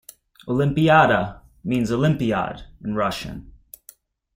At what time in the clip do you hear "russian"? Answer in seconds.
2.95-3.53